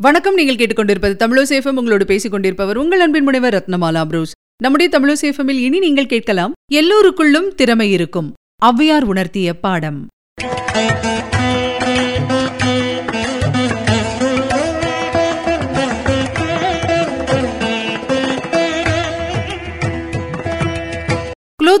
வணக்கம் 0.00 0.34
நீங்கள் 0.34 0.56
கேட்டுக்கொண்டிருப்பது 0.56 1.14
தமிழசேஃபம் 1.22 1.76
உங்களோடு 1.76 2.04
பேசிக் 2.04 2.30
கொண்டிருப்பவர் 2.30 2.76
உங்கள் 2.76 3.00
அன்பின் 3.00 3.22
முனைவர் 3.22 3.54
ரத்னமாலா 3.54 4.04
புரூஸ். 4.04 4.32
நம்முடைய 4.62 5.00
தமிழசேஃபமில் 5.00 5.60
இனி 5.60 5.78
நீங்கள் 5.78 6.06
கேட்கலாம் 6.06 6.52
எல்லோருக்குள்ளும் 6.72 7.48
திறமை 7.54 7.90
இருக்கும் 7.90 8.34
ஔவையார் 8.64 9.04
உணர்த்திய 9.04 9.52
பாடம். 9.52 10.06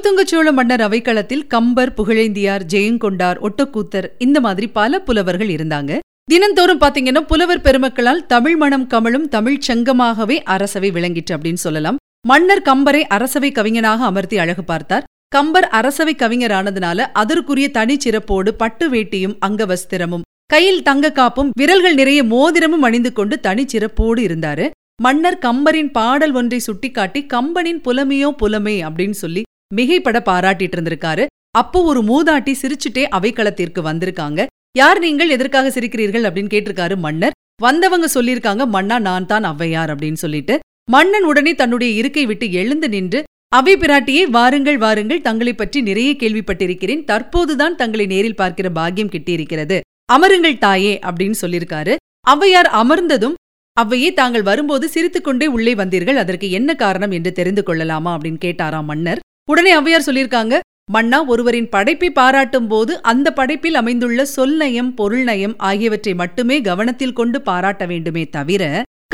குலோத்துங்க 0.06 0.50
மன்னர் 0.56 0.82
அவைக்களத்தில் 0.86 1.46
கம்பர் 1.52 1.90
புகழேந்தியார் 1.96 2.64
ஜெயங்கொண்டார் 2.72 3.38
ஒட்டக்கூத்தர் 3.46 4.06
இந்த 4.18 4.38
மாதிரி 4.44 4.66
பல 4.76 5.00
புலவர்கள் 5.06 5.50
இருந்தாங்க. 5.54 5.92
தினந்தோறும் 6.30 6.80
பாத்தீங்கன்னா 6.80 7.22
புலவர் 7.30 7.62
பெருமக்களால் 7.64 8.20
தமிழ் 8.26 8.56
மணம் 8.56 8.84
கமலும் 8.92 9.24
தமிழ் 9.28 9.56
சங்கமாகவே 9.68 10.36
அரசவை 10.54 10.90
விளங்கிற்று 10.90 11.32
அப்படின்னு 11.36 11.62
சொல்லலாம். 11.64 11.96
மன்னர் 12.28 12.62
கம்பரை 12.68 13.00
அரசவை 13.16 13.50
கவிஞனாக 13.54 14.04
அமர்த்தி 14.10 14.38
அழகு 14.38 14.64
பார்த்தார். 14.64 15.06
கம்பர் 15.34 15.68
அரசவை 15.68 16.14
கவிஞரானதுனால 16.22 17.08
அதற்குரிய 17.22 17.70
தனிச்சிறப்போடு 17.78 18.52
பட்டு 18.62 18.88
வேட்டியும் 18.90 19.36
அங்கவஸ்திரமும் 19.48 20.24
கையில் 20.54 20.82
தங்க 20.82 21.12
காப்பும் 21.18 21.52
விரல்கள் 21.62 21.98
நிறைய 22.02 22.22
மோதிரமும் 22.34 22.86
அணிந்து 22.90 23.12
கொண்டு 23.12 23.38
தனிச்சிறப்போடு 23.48 24.22
இருந்தாரு. 24.28 24.68
மன்னர் 25.02 25.40
கம்பரின் 25.48 25.90
பாடல் 25.98 26.32
ஒன்றை 26.32 26.60
சுட்டிக்காட்டி 26.68 27.22
கம்பனின் 27.34 27.82
புலமையோ 27.88 28.30
புலமே 28.42 28.78
அப்படின்னு 28.88 29.18
சொல்லி 29.24 29.42
மிகைப்பட 29.76 30.18
பாராட்டிட்டு 30.28 30.76
இருந்திருக்காரு 30.76 31.24
அப்போ 31.60 31.78
ஒரு 31.90 32.00
மூதாட்டி 32.08 32.52
சிரிச்சுட்டே 32.62 33.04
அவைக்களத்திற்கு 33.16 33.80
வந்திருக்காங்க. 33.88 34.40
யார் 34.74 34.98
நீங்கள் 35.04 35.32
எதற்காக 35.36 35.70
சிரிக்கிறீர்கள் 35.76 36.26
அப்படின்னு 36.28 36.52
கேட்டிருக்காரு 36.54 36.96
மன்னர். 37.04 37.36
வந்தவங்க 37.62 38.06
சொல்லியிருக்காங்க 38.14 38.62
மன்னா 38.74 38.96
நான் 38.98 39.26
தான் 39.26 39.46
ஔவையார் 39.50 39.92
அப்படின்னு 39.92 40.20
சொல்லிட்டு. 40.24 40.54
மன்னன் 40.90 41.26
உடனே 41.30 41.52
தன்னுடைய 41.54 41.92
இருக்கை 42.00 42.24
விட்டு 42.26 42.46
எழுந்து 42.52 42.88
நின்று 42.88 43.20
அவை 43.58 43.74
பிராட்டியே 43.82 44.22
வாருங்கள் 44.36 44.78
வாருங்கள் 44.84 45.24
தங்களை 45.26 45.52
பற்றி 45.54 45.78
நிறைய 45.80 46.10
கேள்விப்பட்டிருக்கிறேன். 46.22 47.02
தற்போதுதான் 47.10 47.78
தங்களை 47.80 48.06
நேரில் 48.06 48.40
பார்க்கிற 48.42 48.70
பாக்கியம் 48.70 49.12
கிட்டியிருக்கிறது. 49.14 49.78
அமருங்கள் 50.12 50.62
தாயே 50.66 50.94
அப்படின்னு 51.08 51.38
சொல்லியிருக்காரு. 51.42 51.94
ஔவையார் 52.32 52.70
அமர்ந்ததும் 52.82 53.36
அவ்வையே 53.76 54.10
தாங்கள் 54.14 54.48
வரும்போது 54.50 54.86
சிரித்துக்கொண்டே 54.88 55.46
உள்ளே 55.46 55.74
வந்தீர்கள். 55.74 56.20
அதற்கு 56.22 56.50
என்ன 56.50 56.70
காரணம் 56.74 57.10
என்று 57.10 57.32
தெரிந்து 57.32 57.62
கொள்ளலாமா? 57.62 58.12
அப்படின்னு 58.16 58.40
கேட்டாராம் 58.44 58.88
மன்னர். 58.90 59.22
உடனே 59.48 59.72
ஔவையார் 59.78 60.06
சொல்லியிருக்காங்க 60.06 60.54
மன்னா 60.94 61.18
ஒருவரின் 61.32 61.68
படைப்பை 61.74 62.08
பாராட்டும் 62.18 62.66
போது 62.72 62.92
அந்த 63.10 63.28
படைப்பில் 63.38 63.78
அமைந்துள்ள 63.80 64.20
சொல்நயம் 64.36 64.90
பொருள்நயம் 64.98 65.54
ஆகியவற்றை 65.68 66.12
மட்டுமே 66.20 66.56
கவனத்தில் 66.68 67.16
கொண்டு 67.20 67.38
பாராட்ட 67.48 67.84
வேண்டுமே 67.92 68.24
தவிர 68.36 68.62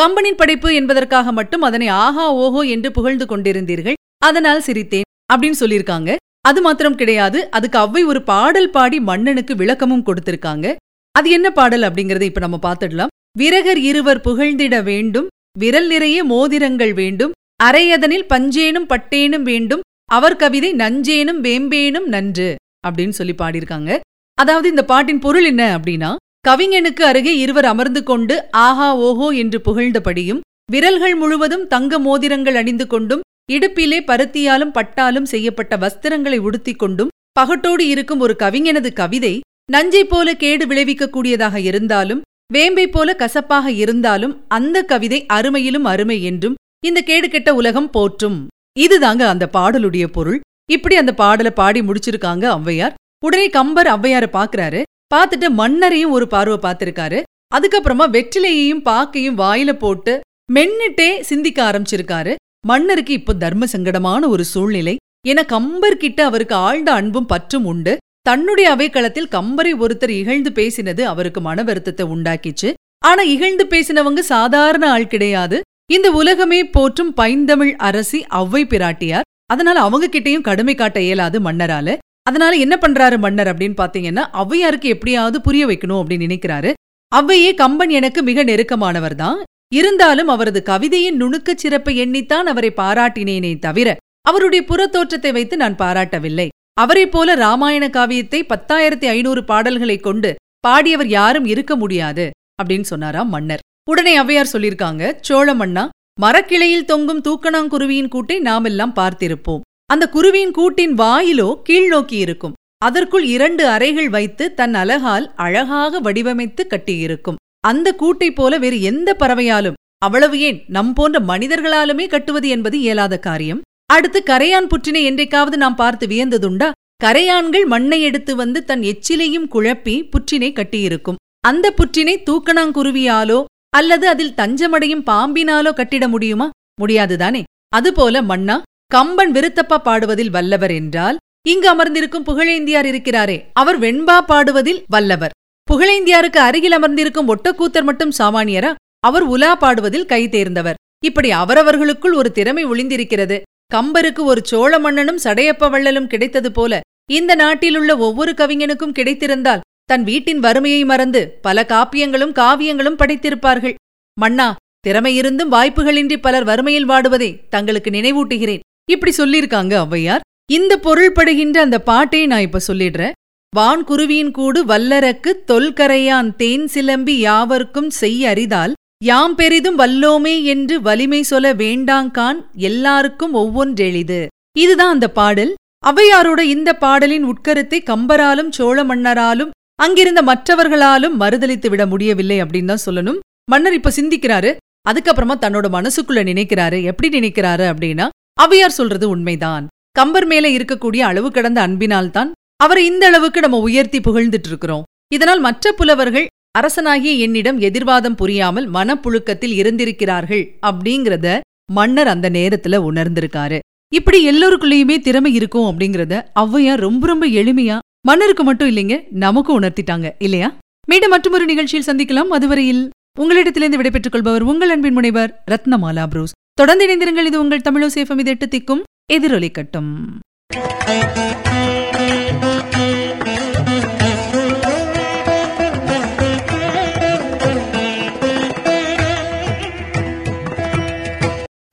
கம்பனின் 0.01 0.39
படைப்பு 0.41 0.69
என்பதற்காக 0.81 1.33
மட்டும் 1.39 1.65
அதனை 1.69 1.89
ஆஹா 2.05 2.27
ஓஹோ 2.45 2.61
என்று 2.75 2.91
புகழ்ந்து 2.99 3.27
கொண்டிருந்தீர்கள் 3.33 3.99
அதனால் 4.23 4.65
சிரித்தேன் 4.67 5.09
அப்படின்னு 5.33 5.61
சொல்லியிருக்காங்க. 5.63 6.11
அது 6.49 6.61
மாத்திரம் 6.67 6.99
கிடையாது 7.01 7.39
அதுக்கு 7.57 7.79
அவ்வை 7.83 8.03
ஒரு 8.13 8.21
பாடல் 8.31 8.73
பாடி 8.77 8.99
மன்னனுக்கு 9.11 9.55
விளக்கமும் 9.61 10.07
கொடுத்திருக்காங்க. 10.07 10.67
அது 11.15 11.29
என்ன 11.37 11.49
பாடல் 11.59 11.85
அப்படிங்கறத 11.89 12.25
இப்ப 12.31 12.43
நம்ம 12.47 12.59
பார்த்துடலாம். 12.67 13.13
விரகர் 13.41 13.81
இருவர் 13.91 14.25
புகழ்ந்திட 14.27 14.77
வேண்டும் 14.91 15.29
விரல் 15.61 15.89
நிறைய 15.93 16.19
மோதிரங்கள் 16.33 16.95
வேண்டும் 17.01 17.33
அரையதனில் 17.61 18.29
பஞ்சேனும் 18.33 18.91
பட்டேனும் 18.93 19.47
வேண்டும் 19.51 19.83
அவர் 20.17 20.37
கவிதை 20.37 20.71
நஞ்சேனும் 20.73 21.41
வேம்பேனும் 21.45 22.09
நன்று 22.15 22.49
அப்படின்னு 22.87 23.17
சொல்லி 23.19 23.35
பாடியிருக்காங்க. 23.39 23.91
அதாவது 24.39 24.67
இந்த 24.69 24.85
பாட்டின் 24.85 25.23
பொருள் 25.25 25.45
என்ன 25.45 25.63
அப்படின்னா 25.77 26.11
கவிஞனுக்கு 26.49 27.03
அருகே 27.11 27.33
இருவர் 27.39 27.65
அமர்ந்து 27.65 28.03
கொண்டு 28.03 28.35
ஆஹா 28.67 28.89
ஓஹோ 29.07 29.29
என்று 29.43 29.59
புகழ்ந்தபடியும் 29.61 30.41
விரல்கள் 30.73 31.15
முழுவதும் 31.15 31.67
தங்க 31.67 31.99
மோதிரங்கள் 31.99 32.55
அணிந்து 32.55 32.87
கொண்டும் 32.87 33.23
இடுப்பிலே 33.53 33.99
பருத்தியாலும் 34.11 34.73
பட்டாலும் 34.73 35.31
செய்யப்பட்ட 35.33 35.77
வஸ்திரங்களை 35.77 36.39
உடுத்திக் 36.39 36.79
கொண்டும் 36.79 37.13
பகட்டோடு 37.41 37.81
இருக்கும் 37.81 38.21
ஒரு 38.21 38.37
கவிஞனது 38.37 38.93
கவிதை 38.93 39.35
நஞ்சை 39.71 40.05
போல 40.05 40.35
கேடு 40.35 40.67
விளைவிக்கக்கூடியதாக 40.67 41.57
இருந்தாலும் 41.63 42.23
வேம்பை 42.55 42.87
போல 42.87 43.15
கசப்பாக 43.15 43.67
இருந்தாலும் 43.83 44.35
அந்த 44.49 44.83
கவிதை 44.83 45.21
அருமையிலும் 45.27 45.85
அருமை 45.85 46.23
என்றும் 46.23 46.59
இந்த 46.87 47.01
கேடு 47.01 47.29
கெட்ட 47.29 47.51
உலகம் 47.55 47.91
போற்றும். 47.91 48.39
இதுதாங்க 48.81 49.23
அந்த 49.33 49.49
பாடலுடைய 49.53 50.07
பொருள். 50.07 50.41
இப்படி 50.71 50.97
அந்த 50.97 51.15
பாடலை 51.15 51.51
பாடி 51.51 51.81
முடிச்சிருக்காங்க 51.81 52.45
ஔவையார். 52.59 52.95
உடனே 53.25 53.49
கம்பர் 53.49 53.87
ஔவையார 53.87 54.25
பாக்குறாரு. 54.39 54.83
பார்த்துட்டு 55.15 55.49
மன்னரையும் 55.49 56.11
ஒரு 56.11 56.27
பார்வை 56.29 56.59
பார்த்திருக்காரு. 56.63 57.19
அதுக்கப்புறமா 57.57 58.07
வெற்றிலையையும் 58.17 58.85
பாக்கையும் 58.89 59.41
வாயில 59.43 59.73
போட்டு 59.73 60.21
மென்னுட்டே 60.53 61.21
சிந்திக்க 61.21 61.59
ஆரம்பிச்சிருக்காரு. 61.71 62.35
மன்னருக்கு 62.67 63.13
இப்போ 63.13 63.33
தர்ம 63.35 63.67
சங்கடமான 63.73 64.29
ஒரு 64.29 64.45
சூழ்நிலை. 64.45 64.97
என 65.27 65.45
கம்பர்கிட்ட 65.49 66.21
அவருக்கு 66.21 66.55
ஆழ்ந்த 66.55 66.93
அன்பும் 66.93 67.27
பற்றும் 67.27 67.65
உண்டு. 67.65 67.97
தன்னுடைய 68.21 68.67
அவைக்களத்தில் 68.77 69.29
கம்பரை 69.31 69.73
ஒருத்தர் 69.85 70.13
இகழ்ந்து 70.21 70.51
பேசினது 70.51 71.01
அவருக்கு 71.01 71.41
மன 71.41 71.63
வருத்தத்தை 71.63 72.07
உண்டாக்கிச்சு. 72.07 72.71
ஆனா 73.05 73.23
இகழ்ந்து 73.23 73.65
பேசினவங்க 73.71 74.19
சாதாரண 74.19 74.85
ஆள் 74.91 75.07
கிடையாது 75.07 75.61
இந்த 75.95 76.09
உலகமே 76.21 76.59
போற்றும் 76.75 77.13
பைந்தமிழ் 77.15 77.73
அரசி 77.87 78.19
ஔவை 78.41 78.61
பிராட்டியார். 78.73 79.27
அதனால 79.53 79.79
அவங்க 79.87 80.07
கிட்டயும் 80.13 80.45
கடுமை 80.49 80.75
காட்ட 80.75 80.99
இயலாது 81.07 81.39
மன்னரால. 81.47 81.97
அதனால 82.29 82.53
என்ன 82.65 82.75
பண்றாரு 82.81 83.17
மன்னர் 83.25 83.51
அப்படின்னு 83.53 83.77
பாத்தீங்கன்னா 83.81 84.25
ஔவையாருக்கு 84.43 84.89
எப்படியாவது 84.95 85.39
புரிய 85.47 85.63
வைக்கணும் 85.67 86.01
அப்படின்னு 86.01 86.27
நினைக்கிறாரு. 86.27 86.71
ஔவையே 87.13 87.51
கம்பன் 87.63 87.93
எனக்கு 87.99 88.21
மிக 88.29 88.45
நெருக்கமானவர் 88.51 89.17
தான். 89.23 89.41
இருந்தாலும் 89.79 90.31
அவரது 90.35 90.61
கவிதையின் 90.71 91.19
நுணுக்கச் 91.23 91.63
சிறப்பை 91.63 91.95
எண்ணித்தான் 92.05 92.49
அவரை 92.53 92.71
பாராட்டினேனே 92.81 93.53
தவிர 93.67 93.89
அவருடைய 94.29 94.63
புறத்தோற்றத்தை 94.71 95.31
வைத்து 95.33 95.55
நான் 95.63 95.81
பாராட்டவில்லை. 95.83 96.49
அவரைப் 96.81 97.13
போல 97.13 97.35
ராமாயண 97.45 97.85
காவியத்தை 97.89 98.41
பத்தாயிரத்தி 98.53 99.07
ஐநூறு 99.17 99.43
பாடல்களை 99.51 99.99
கொண்டு 100.07 100.31
பாடியவர் 100.67 101.11
யாரும் 101.19 101.51
இருக்க 101.53 101.73
முடியாது 101.77 102.27
அப்படின்னு 102.59 102.89
சொன்னாராம் 102.93 103.33
மன்னர். 103.35 103.65
உடனே 103.89 104.13
அவ்வையார் 104.19 104.53
சொல்லியிருக்காங்க 104.53 105.05
சோழ 105.21 105.55
மன்னா 105.55 105.85
மரக்கிளையில் 106.21 106.85
தொங்கும் 106.85 107.21
தூக்கணாங்குருவியின் 107.21 108.11
கூட்டை 108.15 108.37
நாமெல்லாம் 108.41 108.95
பார்த்திருப்போம். 108.95 109.63
அந்த 109.87 110.05
குருவியின் 110.09 110.55
கூட்டின் 110.59 110.95
வாயிலோ 110.95 111.49
கீழ்நோக்கி 111.69 112.19
இருக்கும். 112.25 112.57
அதற்குள் 112.79 113.25
இரண்டு 113.25 113.65
அறைகள் 113.67 114.09
வைத்து 114.09 114.45
தன் 114.55 114.75
அழகால் 114.75 115.27
அழகாக 115.37 116.01
வடிவமைத்து 116.01 116.63
கட்டியிருக்கும். 116.67 117.41
அந்த 117.61 117.89
கூட்டை 118.03 118.29
போல 118.35 118.59
வேறு 118.59 118.79
எந்த 118.83 119.11
பறவையாலும் 119.21 119.79
அவ்வளவு 119.99 120.37
ஏன் 120.41 120.59
நம் 120.67 120.93
போன்ற 120.93 121.17
மனிதர்களாலுமே 121.21 122.07
கட்டுவது 122.07 122.49
என்பது 122.49 122.77
இயலாத 122.81 123.19
காரியம். 123.19 123.61
அடுத்து 123.87 124.21
கரையான் 124.31 124.71
புற்றினை 124.73 125.03
என்றைக்காவது 125.03 125.57
நாம் 125.57 125.75
பார்த்து 125.75 126.07
வியந்ததுண்டா? 126.07 126.69
கரையான்கள் 127.05 127.67
மண்ணை 127.67 127.99
எடுத்து 128.03 128.33
வந்து 128.37 128.59
தன் 128.65 128.83
எச்சிலையும் 128.83 129.47
குழப்பி 129.55 129.97
புற்றினை 130.13 130.51
கட்டியிருக்கும். 130.53 131.21
அந்த 131.49 131.67
புற்றினை 131.79 132.17
தூக்கணாங்குருவியாலோ 132.29 133.39
அல்லது 133.73 134.09
அதில் 134.09 134.37
தஞ்சமடையும் 134.37 135.07
பாம்பினாலோ 135.11 135.71
கட்டிட 135.73 136.09
முடியுமா? 136.09 136.47
முடியாதுதானே. 136.81 137.43
அதுபோல 137.69 138.23
மன்னா 138.23 138.57
கம்பன் 138.87 139.33
விருத்தப்பா 139.33 139.77
பாடுவதில் 139.85 140.31
வல்லவர் 140.31 140.71
என்றால் 140.71 141.17
இங்கு 141.49 141.69
அமர்ந்திருக்கும் 141.69 142.27
புகழேந்தியார் 142.27 142.85
இருக்கிறாரே 142.85 143.37
அவர் 143.53 143.79
வெண்பா 143.81 144.17
பாடுவதில் 144.21 144.83
வல்லவர். 144.89 145.35
புகழேந்தியாருக்கு 145.69 146.41
அருகில் 146.49 146.73
அமர்ந்திருக்கும் 146.73 147.31
ஒட்டக்கூத்தர் 147.35 147.83
மட்டும் 147.83 148.13
சாமானியரா? 148.19 148.71
அவர் 149.01 149.23
உலா 149.23 149.53
பாடுவதில் 149.57 150.07
கை 150.07 150.23
தேர்ந்தவர். 150.29 150.79
இப்படி 151.05 151.31
அவரவர்களுக்குள் 151.33 152.13
ஒரு 152.13 152.33
திறமை 152.33 152.65
ஒளிந்திருக்கிறது. 152.67 153.37
கம்பருக்கு 153.75 154.23
ஒரு 154.25 154.41
சோழ 154.45 154.79
மன்னனும் 154.79 155.23
சடையப்ப 155.25 155.71
வள்ளலும் 155.75 156.07
கிடைத்தது 156.07 156.53
போல 156.53 156.81
இந்த 157.11 157.33
நாட்டிலுள்ள 157.35 157.91
ஒவ்வொரு 157.97 158.33
கவிஞனுக்கும் 158.33 158.97
கிடைத்திருந்தால் 158.99 159.63
தன் 159.93 160.05
வீட்டின் 160.09 160.43
வறுமையை 160.47 160.83
மறந்து 160.91 161.23
பல 161.47 161.67
காப்பியங்களும் 161.73 162.35
காவியங்களும் 162.41 163.01
படைத்திருப்பார்கள். 163.01 163.75
மன்னா 164.17 164.49
திறமையிருந்தும் 164.87 165.51
வாய்ப்புகளின்றி 165.55 166.17
பலர் 166.27 166.47
வறுமையில் 166.51 166.89
வாடுவதை 166.89 167.31
தங்களுக்கு 167.55 167.91
நினைவூட்டுகிறேன். 167.97 168.63
இப்படி 168.91 169.13
சொல்லியிருக்காங்க 169.17 169.75
ஔவையார். 169.85 170.25
இந்த 170.51 170.73
பொருள் 170.87 171.17
படுகின்ற 171.19 171.57
அந்த 171.61 171.79
பாட்டை 171.89 172.21
நான் 172.31 172.47
இப்ப 172.47 172.61
சொல்லிடுறேன். 172.69 173.17
வான்குருவியின் 173.53 174.33
கூடு 174.39 174.61
வல்லரக்கு 174.65 175.31
தொல்கரையான் 175.51 176.31
தேன் 176.41 176.67
சிலம்பி 176.75 177.15
யாவர்க்கும் 177.27 177.91
செய் 178.01 178.21
அறிதால் 178.31 178.75
யாம் 179.05 179.35
பெரிதும் 179.35 179.79
வல்லோமே 179.79 180.35
என்று 180.53 180.75
வலிமை 180.89 181.23
சொல்ல 181.31 181.49
வேண்டாங்கான் 181.63 182.39
எல்லாருக்கும் 182.69 183.35
ஒவ்வொன்றெளிது. 183.43 184.21
இதுதான் 184.59 184.95
அந்த 184.97 185.09
பாடல். 185.19 185.53
ஔவையாரோட 185.85 186.41
இந்த 186.55 186.71
பாடலின் 186.85 187.25
உட்கருத்தை 187.25 187.79
கம்பராலும் 187.91 188.53
சோழ 188.59 188.79
மன்னராலும் 188.91 189.53
அங்கிருந்த 189.83 190.23
மற்றவர்களாலும் 190.23 191.21
மறுதலித்து 191.21 191.69
விட 191.69 191.87
முடியவில்லை 191.87 192.43
அப்படின்னு 192.43 192.65
தான் 192.65 192.85
சொல்லணும். 192.87 193.19
மன்னர் 193.51 193.73
இப்ப 193.73 193.93
சிந்திக்கிறாரு. 193.97 194.51
அதுக்கப்புறமா 194.91 195.35
தன்னோட 195.41 195.67
மனசுக்குள்ள 195.77 196.21
நினைக்கிறாரு. 196.29 196.83
எப்படி 196.83 197.19
நினைக்கிறாரு 197.19 197.65
அப்படின்னா 197.73 198.09
அவையார் 198.41 198.79
சொல்றது 198.79 199.09
உண்மைதான். 199.09 199.67
கம்பர் 199.91 200.27
மேல 200.27 200.49
இருக்கக்கூடிய 200.49 200.99
அளவு 200.99 201.31
கடந்த 201.31 201.69
அன்பினால்தான் 201.69 202.31
அவரை 202.57 202.87
இந்த 202.87 203.07
அளவுக்கு 203.07 203.41
நம்ம 203.41 203.59
உயர்த்தி 203.59 203.99
புகழ்ந்துட்டு 204.01 204.49
இருக்கிறோம் 204.53 204.83
இதனால் 205.13 205.41
மற்ற 205.41 205.73
புலவர்கள் 205.73 206.27
அரசனாகிய 206.59 207.13
என்னிடம் 207.19 207.59
எதிர்வாதம் 207.59 208.15
புரியாமல் 208.15 208.71
மனப்புழுக்கத்தில் 208.71 209.55
இருந்திருக்கிறார்கள் 209.55 210.45
அப்படிங்கிறத 210.67 211.41
மன்னர் 211.73 212.07
அந்த 212.07 212.31
நேரத்துல 212.31 212.79
உணர்ந்திருக்காரு. 212.91 213.59
இப்படி 213.95 214.19
எல்லோருக்குள்ளேயுமே 214.31 214.97
திறமை 214.99 215.35
இருக்கும் 215.35 215.69
அப்படிங்கறத 215.71 216.15
ஔவையார் 216.41 216.83
ரொம்ப 216.87 217.07
ரொம்ப 217.07 217.27
எளிமையா 217.27 217.79
மன்னருக்கு 218.07 218.45
மட்டும் 218.45 218.69
இல்லைங்க 218.69 219.05
நமக்கும் 219.11 219.61
உணர்த்திட்டாங்க 219.61 220.13
இல்லையா? 220.19 220.57
மீண்டும் 220.87 221.11
மற்றொரு 221.11 221.45
நிகழ்ச்சியில் 221.45 221.87
சந்திக்கலாம். 221.87 222.33
அதுவரையில் 222.37 222.91
உங்களிடத்திலிருந்து 223.19 223.77
விடைபெற்றுக் 223.77 224.13
கொள்பவர் 224.13 224.43
உங்கள் 224.43 224.71
அன்பின் 224.71 224.93
முனைவர் 224.93 225.43
ரத்னமாலா 225.51 226.07
புரூஸ். 226.07 226.33
தொடர்ந்து 226.53 226.87
இணைந்திருங்கள். 226.87 227.25
இது 227.25 227.41
உங்கள் 227.41 227.65
தமிழோ 227.69 227.87
சேஃபம் 227.95 228.19
இது 228.19 228.31
எட்டு 228.31 228.47
திக்கும் 228.47 228.83
எதிரொலிக்கட்டும். 229.13 229.91